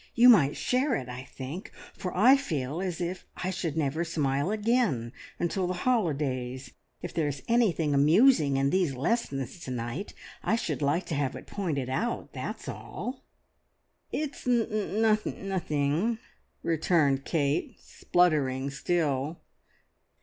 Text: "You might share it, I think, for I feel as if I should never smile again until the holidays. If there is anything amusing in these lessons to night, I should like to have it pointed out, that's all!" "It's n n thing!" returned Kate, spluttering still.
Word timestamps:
"You 0.15 0.29
might 0.29 0.57
share 0.57 0.95
it, 0.95 1.07
I 1.09 1.25
think, 1.25 1.71
for 1.93 2.11
I 2.17 2.35
feel 2.35 2.81
as 2.81 2.99
if 3.01 3.27
I 3.37 3.51
should 3.51 3.77
never 3.77 4.03
smile 4.03 4.49
again 4.49 5.13
until 5.37 5.67
the 5.67 5.75
holidays. 5.85 6.71
If 7.03 7.13
there 7.13 7.27
is 7.27 7.43
anything 7.47 7.93
amusing 7.93 8.57
in 8.57 8.71
these 8.71 8.95
lessons 8.95 9.59
to 9.59 9.69
night, 9.69 10.15
I 10.41 10.55
should 10.55 10.81
like 10.81 11.05
to 11.05 11.13
have 11.13 11.35
it 11.35 11.45
pointed 11.45 11.87
out, 11.87 12.33
that's 12.33 12.67
all!" 12.67 13.21
"It's 14.11 14.47
n 14.47 15.05
n 15.05 15.59
thing!" 15.59 16.17
returned 16.63 17.23
Kate, 17.23 17.79
spluttering 17.79 18.71
still. 18.71 19.39